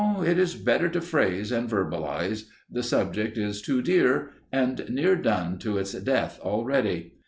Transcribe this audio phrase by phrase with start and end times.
[0.25, 5.59] it is better to phrase and verbalize; the subject is too dear, and near done
[5.59, 7.13] to its death already.